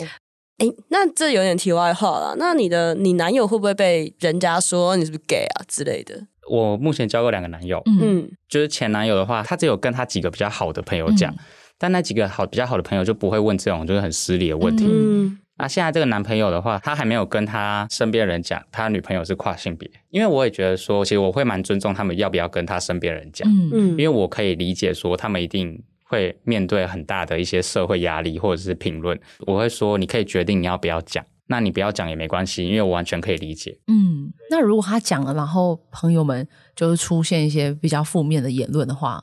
[0.58, 2.36] 哎，那这有点题外话了。
[2.38, 6.28] 那你的你男友会不会被人家说你是不是 gay 啊之类的？
[6.48, 11.32] 我目前交过两个男友，嗯，就是前男友的话，他只有跟他几个比较好的朋友讲。
[11.32, 11.38] 嗯
[11.78, 14.84] 但那几个好比较好的朋友就不会问这种就是很失礼的问题。
[14.88, 23.48] 嗯，那现在这个男朋友的话，他还没有跟他身边人讲他女朋友是跨性别，因为我也觉得说，其实我会蛮尊重他们要不要跟他身边人讲。
[23.48, 29.18] 嗯嗯，因为我可以理解说他们一定会面对很大的一些社会压力或者是评论。
[29.46, 33.78] 我会说你可以决定你要不要讲，那你不要讲也没关系，因为我完全可以理解。
[33.86, 39.22] 嗯，那如果他讲了，然后朋友们就是出现一些比较负面的言论的话。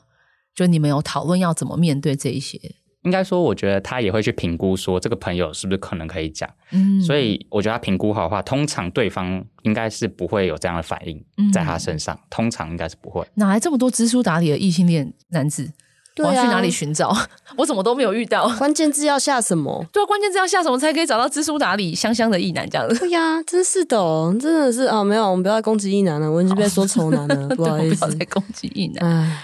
[0.55, 2.59] 就你们有讨论要怎么面对这一些？
[3.03, 6.49] 应该说，我觉得他也会去评估，说这个朋友是不是可能可以讲。
[6.71, 12.15] 嗯，所以我觉得他评估好的话，通常对方应该是不会有这样的反应在他身上。
[12.15, 13.23] 嗯、通常应该是不会。
[13.35, 15.71] 哪来这么多知书达理的异性恋男子？
[16.15, 17.15] 对啊、我要去哪里寻找？
[17.57, 18.49] 我怎么都没有遇到。
[18.57, 19.85] 关键字要下什么？
[19.91, 22.97] 对啊，关键字要下什么才可以找到知书达理、香香的异男这样子？
[22.97, 29.37] 对呀、啊，真是的、哦，真的是啊，没有，我们不要再攻击异男了，我已经被说丑男了， 哦、不好意思，不要再攻击异男。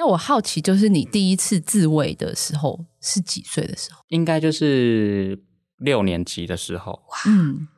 [0.00, 4.02] 唉那我好奇，就是你第一次自慰的时候是几岁的时候？
[4.08, 5.38] 应该就是
[5.76, 6.92] 六年级的时候。
[6.92, 7.68] 哇，嗯，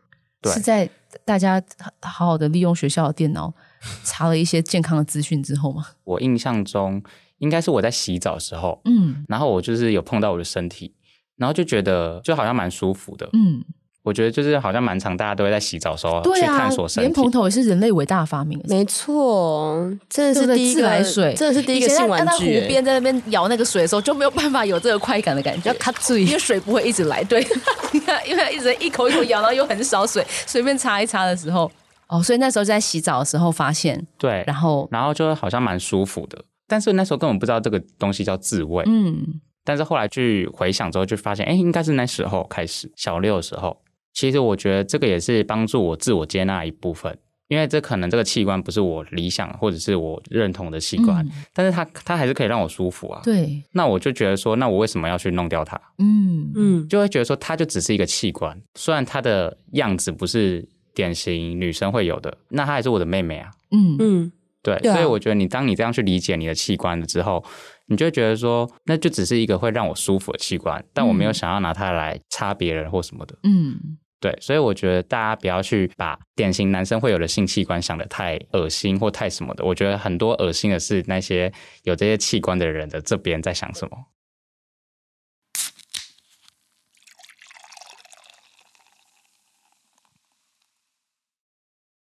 [0.41, 0.89] 对，是在
[1.25, 1.61] 大家
[2.01, 3.53] 好好的利用学校的电脑
[4.05, 5.85] 查了一些健康的资讯之后吗？
[6.05, 7.03] 我印象中
[7.39, 10.95] 应该是我在洗澡的时候，嗯，然后我就是有碰到我的身体，
[11.35, 13.65] 然后就觉得就好像蛮舒服的，嗯。
[14.05, 17.09] 我觉得就是好像蛮常，大家都会在洗澡的时候去探索身体。
[17.09, 22.55] 莲蓬头也是人类伟大的发明，没错，这是第一个自来水，这是第一个性玩具。
[22.55, 27.23] 在湖边在那边摇那个水的时候，就没有办法有这个快感的感觉，要卡嘴，因为水不会一直来。
[27.23, 27.47] 对，
[28.27, 31.71] 因为一直一口一口摇，然后又很少水，随便擦一擦的时候，
[32.09, 43.79] 哦，所以那时候在洗澡的时候发现，对，然后然后就好像蛮舒服的，但是那时候根本不知道这个东西叫自慰，嗯，但是后来去回想之后，就发现，哎，应该是那时候开始，小六的时候。
[44.13, 47.17] 其实我觉得这个也是帮助我自我接纳一部分，
[47.49, 53.21] 因为这可能这个器官不是我理想或者是我认同的器官，嗯、但是它它还是可以让我舒服啊。
[53.25, 55.81] 对，那我就觉得说，那我为什么要去弄掉它？
[55.99, 63.51] 嗯嗯，就会觉得说，它就只是一个器官，虽然它的样子不是典型女生会有的，那她还是我的妹妹啊。
[63.71, 67.43] 嗯嗯，对，对啊所以我觉得你当你这样去理解你的器官了之后，
[67.87, 73.35] 你就会觉得说，那就只是一个会让我舒服的器官，但我没有想要拿它来插别人或什么的。
[73.43, 79.65] 嗯，对，所以我觉得大家不要去把典型男生会有的性器官想的太恶心或太什么的。
[79.65, 84.07] 我觉得很多恶心的是那些有这些器官的人的这边在想什么。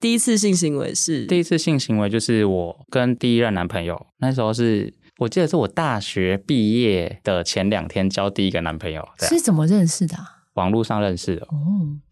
[0.02, 10.33] 第一次性行为是第一次性行为就是我跟第一任男朋友，那时候是我记得是我大学毕业的前两天交第一个男朋友，是怎么认识的、啊？
[10.54, 11.56] 网络上认识的，哦，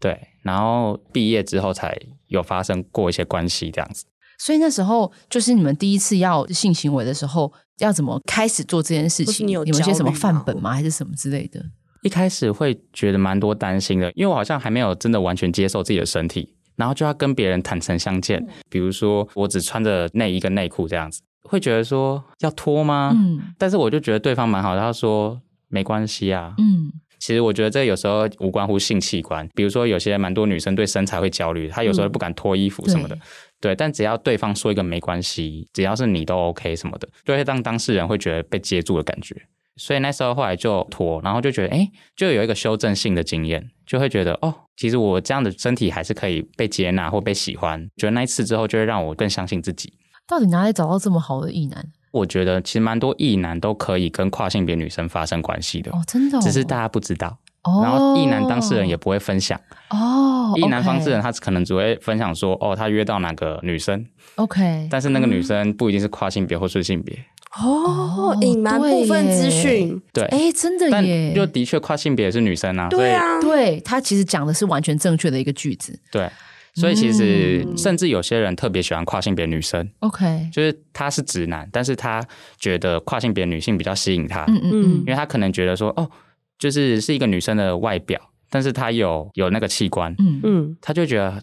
[0.00, 1.96] 对，然后毕业之后才
[2.28, 4.04] 有发生过一些关系这样子。
[4.38, 9.48] 所以那时候就是你们第一次要性行为的时候，要怎么开始做这件事情？
[9.48, 10.72] 有们有些什么范本吗？
[10.72, 11.64] 还是什么之类的？
[12.02, 18.44] 一开始会觉得蛮多担心的，因为我好像还没有真的完全接受自己的身体，然后就要跟别人坦诚相见。
[18.68, 23.12] 比如说我只穿着内衣跟内裤这样子，会觉得说要脱吗？
[23.14, 26.54] 嗯但是我就觉得对方蛮好的，他说没关系啊。
[26.58, 26.90] 嗯
[27.22, 33.16] 其实我觉得这有时候无关乎性器官，比如说有些蛮多女生对身材会焦虑，她有时候不敢脱衣服什么的，
[33.60, 33.76] 对。
[33.76, 39.36] 但只要对方说一个没关系，只要是你都 OK 什么的，就会让当事人会觉得被接住的感觉。
[39.76, 47.88] 所以那时候后来就脱，然后就觉得哎，就有一个修正性的经验，就会觉得哦，其实我这样的身体还是可以被接纳或被喜欢。
[47.96, 49.92] 觉得那一次之后，就会让我更相信自己。
[50.26, 51.86] 到底哪里找到这么好的异男？
[52.12, 57.36] 我觉得其实蛮多异男都可以跟跨性别女生发生关系的，哦，真的、哦，只是大家不知道。
[57.64, 67.16] 哦，然后异男当事人也不会分享哦，异男当事人他可能只会分享说哦，他约到哪个女生，OK，但是那个女生不一定是跨性别或是性别，
[67.62, 75.96] 哦，隐瞒部分资讯，对，哎，真的但耶，就的确跨性别也是女生啊，对啊，对他其实讲的是完全正确的一个句子。
[76.10, 76.28] 对，
[76.74, 82.24] 所以其实嗯甚至有些人特别喜欢跨性别女生，OK，就是他是直男，但是他
[82.58, 86.10] 觉得跨性别女性比较吸引他，嗯嗯嗯因为他可能觉得说哦，
[86.58, 91.42] 就是是一个女生的外表，但是她有有那个器官，嗯嗯他就觉得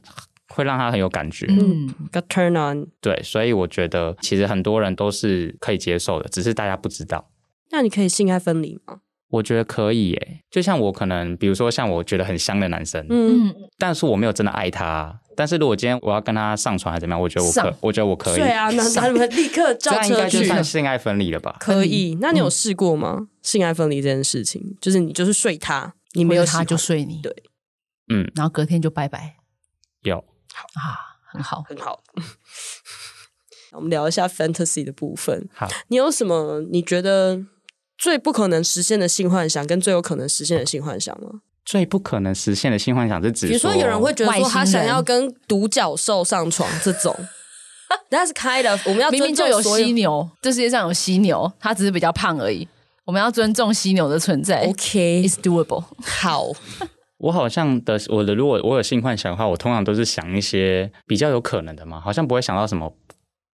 [0.50, 1.46] 会让他很有感觉。
[1.50, 2.88] 嗯，，got turn on。
[3.00, 7.30] 对，所以我觉得其实很多人都是可以接受的，只是大家不知道。
[7.72, 9.02] 那你可以性爱分离吗？
[9.30, 15.20] 我觉得可以耶，就像我可能，比如说像我觉得很香的男生，嗯，嗯，但是我没有真的爱他。
[15.36, 18.40] 但是如果今天我要跟他上床还是怎么样，我觉得我可，我觉得我可以。
[18.40, 20.38] 对啊，那那你们立刻 这样应叫车去。
[20.40, 21.56] 该就算性爱分离了吧？
[21.60, 23.28] 可以，那你有试过吗？
[23.42, 27.34] 性爱分离这件事情，就是你就是睡他，你没有他就睡你，对，
[28.10, 29.36] 嗯，然后隔天就拜拜
[30.02, 30.18] 有。
[30.74, 31.64] 啊，很好。
[31.68, 32.04] 很好。
[33.72, 35.48] 我们聊一下 fantasy 的部分。
[35.54, 37.40] 好，你有什么你觉得
[38.00, 41.42] 最不可能实现的性幻想，跟最有可能实现的性幻想吗？
[41.66, 47.16] 最不可能实现的性幻想是指比如说，有人会觉得说他想要跟独角兽上床这种，
[48.10, 52.68] That's kind of 我们要明明就有尊重所犀牛，这世界上有犀牛，它只是比较胖而已。
[53.06, 54.62] 我们要尊重犀牛的存在。
[54.62, 55.84] OK It's doable。
[56.02, 56.48] 好，
[57.18, 62.92] 我好像的，我的如果我有性幻想的话，我通常都是想一些比较有可能的嘛，好像不会想到什么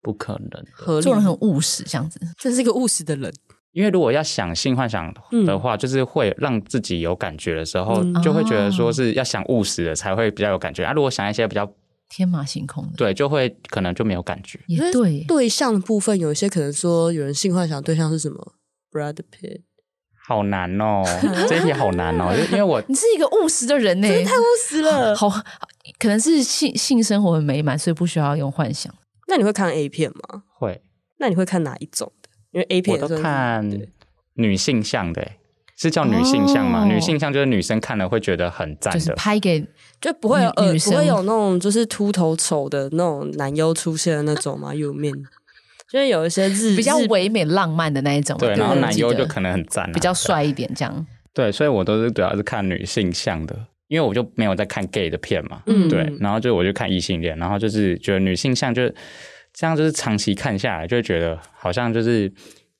[0.03, 1.01] 不可能。
[1.01, 2.21] 做人很务实，这样子。
[2.39, 3.33] 真是一个务实的人。
[3.75, 5.13] 因为如果要想性幻想
[5.45, 10.93] 的话，就是会让自己有感觉的时候，嗯就会觉得说是要想务实的才会比较有感觉啊。
[10.93, 11.71] 如果想一些比较
[12.09, 14.61] 天马行空的，对，就会可能就没有感觉。
[14.69, 15.25] 也对。
[15.25, 18.55] 对象的部分，有一些可能说有人性幻想对象是什么
[18.93, 19.63] ？Brad Pitt，
[20.25, 21.03] 好难哦，
[21.49, 25.17] 这一题好难哦，因为我你是一个务实的人呢，太务实了。
[25.17, 25.29] 好，
[25.99, 28.95] 可能是性性生活很美满，所以不需要用幻想。
[29.27, 30.45] 那你会看 A 片吗？
[30.59, 30.81] 会，
[31.19, 32.24] 那你会看哪一种的？
[32.55, 33.69] 因为 A 片我都看
[34.35, 35.27] 女性向的，
[35.77, 36.85] 是叫女性向吗？
[36.85, 39.15] 哦女性向就是女生看了会觉得很赞就是的。
[39.17, 39.67] 拍给
[40.01, 44.73] 就不会有呃女女生不会有那种就是秃头丑的那种男优出现的那种吗？
[44.75, 45.13] 有面，
[45.91, 48.39] 就是有一些日比较唯美浪漫的那一种。
[48.39, 51.07] 对，然后男优就可能很赞啊，比较帅一点，这样。
[51.33, 58.83] 对，所以我都是主要是看女性向的，因为我就没有在看 gay 的片嘛，嗯对，然后就我就看异性恋，然后就是觉得女性向就
[59.55, 62.31] 这样，就是长期看下来，就会觉得好像就是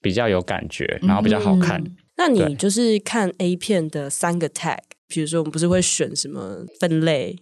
[0.03, 1.81] 比较有感觉，然后比较好看。
[1.81, 7.37] 嗯那你就是看 A 片的三个 tag，比如说我们不是会选什么分类，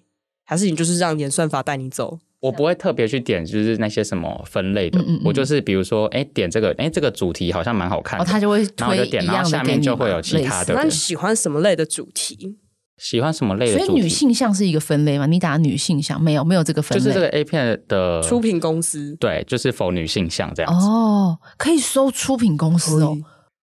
[0.45, 2.19] 还是你就是让演算法带你走？
[2.41, 12.57] 我不会特别去点，就是那些什么分类的，嗯嗯嗯我就是比如说，哎，点这个，哎，这个主题好像蛮好看的，哦，他就会然后就点，然后下面就会有其他的那你喜欢什么类的主题？
[13.03, 15.27] 喜欢什么类的所以，女性向是一个分类吗？
[15.27, 23.19] 你打女性向没有没有这个分类，就是这个 A 片的出品公司对，就是否女性向这样子，哦，可以搜出品公司哦。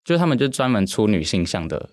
[0.05, 1.89] 就是他们就专门出女性向的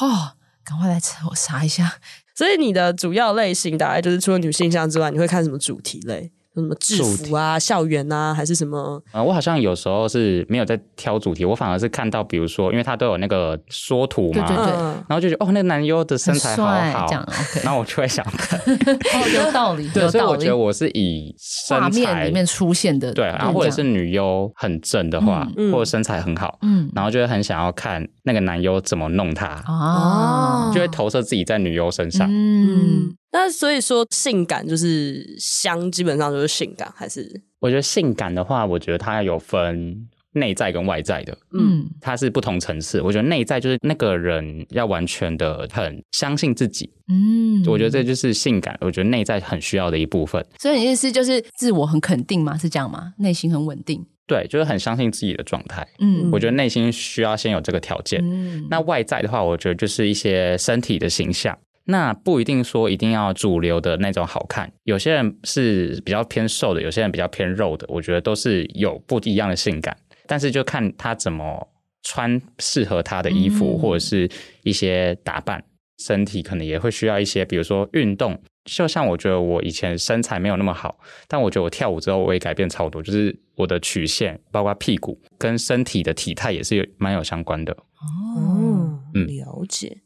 [0.00, 1.94] 哦，赶快来查我查一下。
[2.36, 6.30] 所以你的主要类型大概就是除了女性向之外，你会看什么主题类？
[6.62, 9.02] 什么制服啊、校园啊，还是什么？
[9.12, 21.34] 啊、呃，我好像有时候是没有在挑主题，我反而是看到，比如说，因为他都有那个缩图嘛，对对对，然后就觉得哦，那个男优的身材好好，这样 OK，然后我就会想看， 哦，有道理， 对，有道理，所以我觉得我是以
[21.68, 33.14] 画面里面出现的，对，然后或者是女优很正的话，嗯、或者身材很好，嗯，然后就会很想要看那个男优怎么弄她，哦，就会投射自己在女优身上，嗯。
[33.36, 37.42] 那所以说，性感就是香，基本上就是性感，还是？
[37.60, 43.00] 我觉得性感的话，我觉得它有分内在跟外在的，嗯，它是不同层次。
[43.02, 48.76] 我觉得内在就是那个人要完全的很相信自己，嗯，我觉得这就是性感。
[48.80, 50.44] 我觉得内在很需要的一部分。
[50.58, 52.56] 所以你意思就是自我很肯定吗？
[52.56, 53.12] 是这样吗？
[53.18, 54.06] 内心很稳定？
[54.26, 55.86] 对，就是很相信自己的状态。
[56.00, 58.20] 嗯，我觉得内心需要先有这个条件。
[58.24, 61.56] 嗯，那外在的话，我觉得就是一些身体的形象。
[61.86, 71.68] 那不一定说一定要主流的那种好看，有些人是比较偏瘦的，有些人比较偏肉的，我觉得都是有不一样的性感，但是就看他怎么
[72.02, 74.28] 穿适合他的衣服，或者是
[74.62, 75.62] 一些打扮，
[75.98, 78.38] 身体可能也会需要一些，比如说运动。
[78.64, 87.72] 就像我觉得我以前身材没有那么好，但我觉得我跳舞之后我也改变超多，就是我的曲线，包括屁股跟身体的体态也是有蛮有相关的。
[87.72, 89.98] 哦，嗯，了解。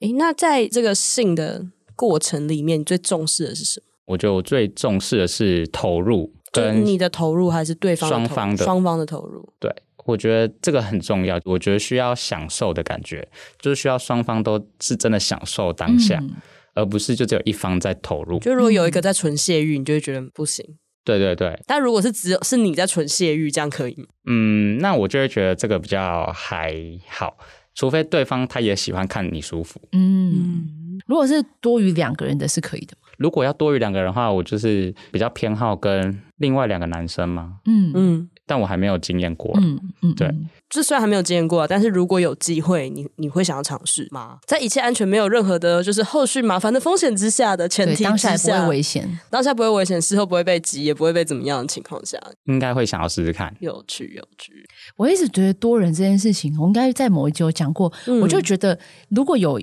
[0.00, 3.86] 诶，那在这个性的过程里面，你最重视的是什么？
[4.06, 9.52] 我觉得我最重视的是投入，跟你的投入还是对方双方的双方的投入？
[9.58, 9.74] 对，
[10.04, 11.40] 我觉得这个很重要。
[11.44, 13.26] 我觉得需要享受的感觉，
[13.58, 16.36] 就是需要双方都是真的享受当下，嗯、
[16.74, 18.38] 而不是就只有一方在投入。
[18.38, 20.64] 就如果有一个在纯泄欲，你就会觉得不行。
[21.04, 21.58] 对对对。
[21.66, 24.06] 但如果是只有是你在纯泄欲，这样可以吗？
[24.26, 26.74] 嗯，那我就会觉得这个比较还
[27.08, 27.36] 好。
[27.76, 33.08] 除非对方他也喜欢看你舒服，嗯，如果是多于两个人的是可以的吗？
[33.18, 37.92] 如果要多于两个人的话，我就是比较偏好跟另外两个男生嘛，嗯。
[37.94, 38.30] 嗯。
[38.46, 40.32] 但我还没有经验过，嗯嗯，对，
[40.70, 44.38] 这虽然还没有经验过，但是如果有机会，你你会想要尝试吗？
[44.46, 54.52] 在一切安全、没有任何的，就是后续麻烦的风险之下的前提之下，当下不会危险，当下不会危险，事后不会被挤，也不会被怎么样的情况下，应该会想要试试看，有趣有趣。
[54.96, 58.78] 我一直觉得多人这件事情，我应该在某一集有讲过，嗯、我就觉得
[59.08, 59.60] 如果有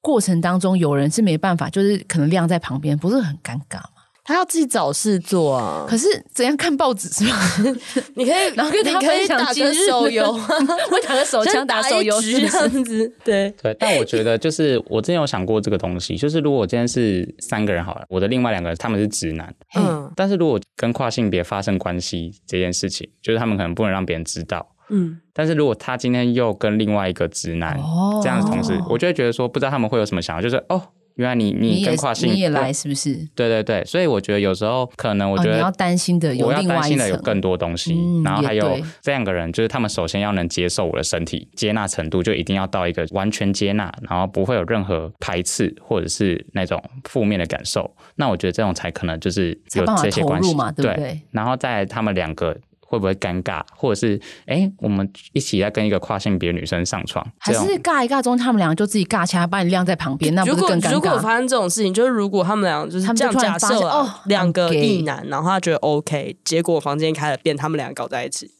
[0.00, 4.01] 过程当中有人是没办法，就是可能晾在旁边，不是很尴尬吗？
[4.24, 5.84] 他要自己找事做啊！
[5.88, 7.36] 可是怎样看报纸是吧？
[8.14, 13.12] 你可以，然后跟他分享打个手游，会打个手枪打手游这样子。
[13.24, 27.76] 对对，但我觉得就是我之前有想过这个东西， 就是如果我今天是三个人好了，我的另外两个人他们是直男，嗯，但是如果跟跨性别发生关系这件事情，就是他们可能不能让别人知道，嗯，但是如果他今天又跟另外一个直男
[28.22, 30.80] 这样子同时，我就会觉得说，不知道他们会有什么想法，就是哦。
[31.16, 33.14] 原来你你跟跨性你也来是不是？
[33.34, 47.90] 对对对，所以我觉得有时候可能我觉得、哦、你要担心的有，我要担心的有更多东西，嗯、然后还有这两个人，就是他们首先要能接受我的身体，接纳程度就一定要到一个完全接纳，然后不会有任何排斥或者是那种负面的感受。
[48.16, 50.96] 那我觉得这种才可能就是有这些关系嘛，对不对？
[50.96, 52.56] 对，然后在他们两个。
[52.92, 60.92] 会不会尴尬，或者是哎，我们一起在跟一个跨性别女生上床，还是尬一尬中，他们两个就自己尬起来，把你晾在旁边，那不是更尴尬？
[60.92, 68.50] 如果发生这种事情，就是如果他们俩就是这样假设哦，两个异男，然后他觉得 OK，结果房间开了变，他们两个搞在一起，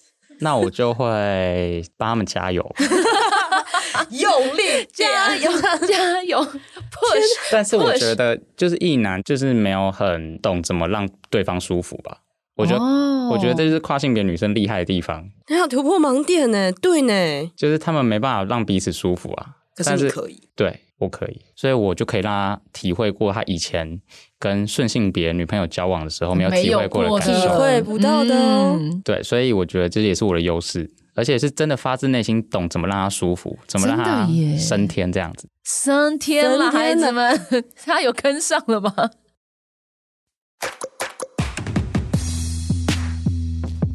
[0.41, 2.74] 那我就会帮他们加油，
[4.09, 5.53] 用力加油
[5.87, 7.51] 加油 push。
[7.51, 12.16] 但是我觉得，就是异男就是没有很懂怎么让对方舒服吧。
[12.57, 13.32] 我觉得，oh.
[13.32, 15.28] 我觉得这就是跨性别女生厉害的地方。
[15.46, 19.57] 还有突破盲点呢，对呢，就是他们没办法让彼此舒服啊。
[19.74, 23.98] 可是你可以，对，我可以，所以我就可以让他体会过他以前
[24.38, 28.78] 跟顺性别女朋友交往的时候没有体会过的感受，体会不到的哦。
[29.03, 34.28] 对，所以我觉得这也是我的优势，而且是真的发自内心懂怎么让他舒服，怎么让他
[34.59, 35.48] 升天这样子。
[35.64, 37.40] 升天了，孩子们，
[37.82, 38.92] 他有跟上了吗？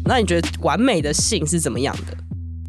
[0.08, 2.18] 那你觉得完美的性是怎么样的？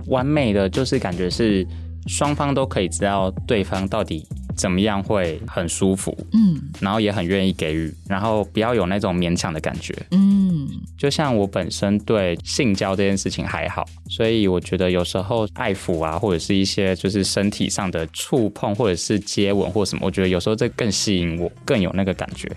[0.07, 1.66] 完美的就是感觉是
[2.07, 4.26] 双方都可以知道对方到底
[4.57, 10.66] 怎么样会很舒服，嗯，然后也很愿意给予，然后不要有那种勉强的感觉，嗯，
[10.97, 22.51] 就像我本身对性交这件事情还好，所以我觉得有时候爱抚啊，或者是一些就是身体上的触碰，或者是接吻或什么，我觉得有时候这更吸引我，更有那个感觉。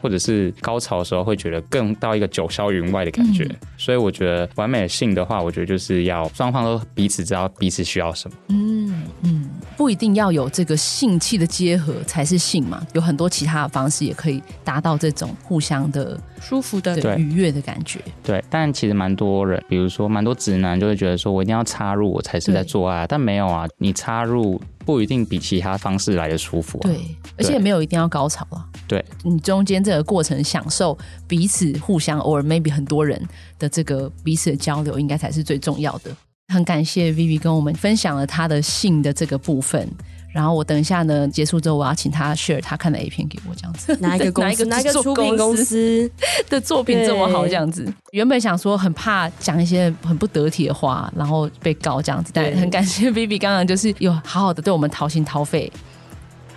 [0.00, 8.36] 或者是高潮的时候会觉得更到一个九霄云外的感觉，嗯、所以我觉得完美的性的话，我觉得就是要双方都彼此知道彼此需要什么。
[8.48, 17.98] 嗯嗯，不不一定要有这个性器的结合才是性嘛，有很多其他的方式也可以达到这种互相的舒服的、愉悦的感觉。
[18.22, 26.84] 对，但其实蛮多人，比如说蛮多直男就会觉得说，我一定要插入我才是在做爱，但没有啊，你插入不一定比其他方式来的舒服啊。
[26.84, 26.98] 对，
[27.36, 28.66] 而且也没有一定要高潮啊。
[28.86, 33.22] 对，你中间这个过程享受彼此互相，偶尔 maybe 很多人
[33.58, 36.10] 的这个彼此的交流，应该才是最重要的。
[36.54, 39.86] 很感谢 Vivi 跟我们分享了他的性的这个部分。
[40.30, 43.96] 然后我等一下呢，结束之后我要请他 share 他看的 A 片给我，这样子。
[44.00, 44.64] 哪一个公司？
[44.66, 46.10] 哪一个出品公司
[46.48, 47.46] 的作品这么好？
[47.46, 47.86] 这样子。
[48.12, 55.72] 原本想说很怕讲一些很不得体的话，然后被告这样子，但很感谢 Vivi 刚刚就是有好好的对我们掏心掏肺。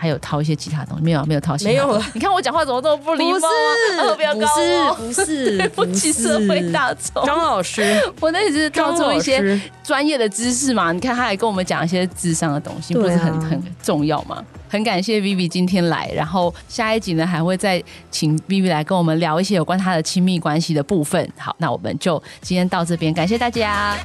[0.01, 2.03] 还有掏一些其他东西，没有没有掏心，没有了。
[2.15, 3.37] 你看我讲话怎么这么不礼貌？
[3.37, 4.33] 不是，不要
[4.97, 7.23] 不是，对不起社会大众。
[7.23, 10.91] 张老师， 我那只是掏出一些专业的知识嘛。
[10.91, 14.43] 你看，他还跟我们讲一些智商的东西，不是很很重要吗？
[14.67, 21.31] 很感谢 Vivi 今天来，然后下一集呢还会再请 Vivi 来跟我们聊一些有关他的亲密关系的部分。
[21.37, 23.95] 好，那我们就今天到这边，感谢大家。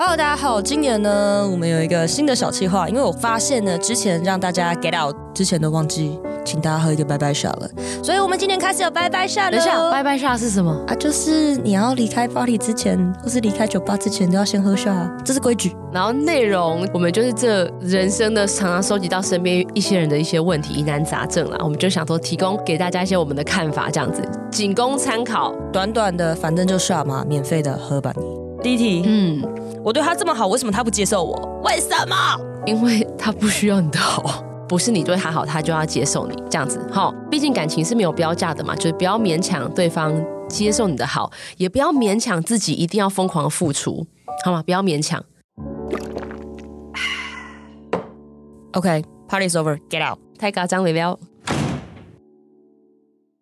[0.00, 0.62] Hello，大家好。
[0.62, 7.68] 今年呢，我们有一个新的小计划，因为我发现呢，之前让大家 get out 之前都忘记请大家喝一个拜拜 shot 了，
[8.00, 9.50] 所以我们今年开始有拜拜 shot 了。
[9.50, 10.94] 等一下，拜拜 shot 是什么啊？
[10.94, 15.74] 就是你要离开 party 之前，或是离开酒吧之前，都要先喝 shot，这是规矩。
[15.92, 25.52] 然后内容，我们就是这人生的常常收集到身边一些人的一些问题、疑难杂症啦，我们就想说提供给大家一些我们的看法，这样子仅供参考。
[25.72, 28.47] 短短的，反正就 shot 嘛，免费的喝吧你。
[28.62, 29.42] 第一题，嗯。
[29.84, 31.60] 我对他这么好，为什么他不接受我？
[31.64, 32.16] 为什么？
[32.66, 36.84] 因为他不需要你的好， 不是你对他好，他就要接受你这样子。
[36.90, 40.12] 好，毕竟感情是没有标价的嘛，就是不要勉强对方
[40.48, 44.06] 接受你的好，也不要勉强自己一定要疯狂付出，
[44.44, 44.62] 好吗？
[44.64, 45.24] 不要勉强。
[48.74, 51.18] OK，Party's over，Get out，太夸张了。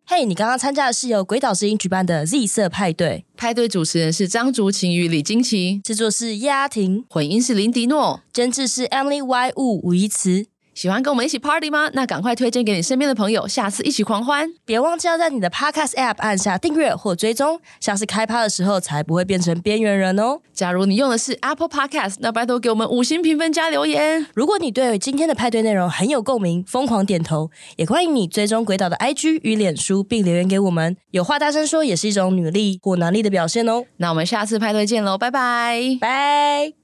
[0.09, 10.47] 嘿，hey, 你刚刚参加的是由鬼岛之音举办的 Z 色派对，派对主持人是张竹晴与李金奇，制作是叶阿婷，混音是林迪诺，监制是 Emily Y 吴吴一慈。
[10.77, 11.89] 喜欢跟我们一起 party 吗？
[11.95, 14.53] 那赶快推荐给你身边的朋友，下次一起狂欢！
[14.67, 20.39] 别忘记要在你的 podcast app 按下订阅或追踪，下次开趴的时候才不会变成边缘人哦。
[20.53, 24.27] 假如你用的是 Apple Podcast，那拜托给我们五星评分加留言。
[24.35, 30.95] 如果你对今天的派对内容很有共鸣，疯狂点头，也欢迎你追踪鬼岛的 IG 与脸书，并留言给我们。
[31.11, 33.85] 有话大声说也是一种女力或男力的表现哦。
[33.97, 36.77] 那我们下次派对见喽，拜拜，拜。